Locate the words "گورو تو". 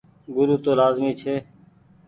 0.33-0.71